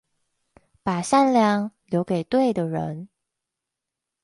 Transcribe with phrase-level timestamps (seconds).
[0.81, 3.07] 把良善留給對的人